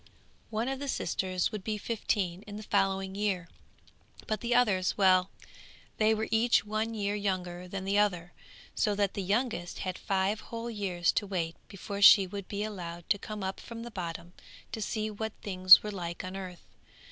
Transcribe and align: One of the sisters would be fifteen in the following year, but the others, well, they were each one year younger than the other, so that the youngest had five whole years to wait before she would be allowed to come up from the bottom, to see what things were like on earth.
One 0.49 0.67
of 0.67 0.79
the 0.79 0.87
sisters 0.87 1.51
would 1.51 1.63
be 1.63 1.77
fifteen 1.77 2.41
in 2.47 2.55
the 2.55 2.63
following 2.63 3.13
year, 3.13 3.47
but 4.25 4.41
the 4.41 4.55
others, 4.55 4.97
well, 4.97 5.29
they 5.97 6.15
were 6.15 6.27
each 6.31 6.65
one 6.65 6.95
year 6.95 7.13
younger 7.13 7.67
than 7.67 7.85
the 7.85 7.99
other, 7.99 8.33
so 8.73 8.95
that 8.95 9.13
the 9.13 9.21
youngest 9.21 9.81
had 9.85 9.99
five 9.99 10.39
whole 10.41 10.71
years 10.71 11.11
to 11.11 11.27
wait 11.27 11.55
before 11.67 12.01
she 12.01 12.25
would 12.25 12.47
be 12.47 12.63
allowed 12.63 13.11
to 13.11 13.19
come 13.19 13.43
up 13.43 13.59
from 13.59 13.83
the 13.83 13.91
bottom, 13.91 14.33
to 14.71 14.81
see 14.81 15.11
what 15.11 15.33
things 15.43 15.83
were 15.83 15.91
like 15.91 16.23
on 16.23 16.35
earth. 16.35 16.65